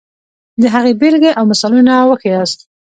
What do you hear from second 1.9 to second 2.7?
وښیاست.